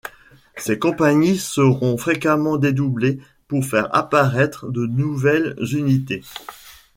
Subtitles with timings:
[0.57, 6.23] Ces compagnies seront fréquemment dédoublées pour faire apparître de nouvelles unités.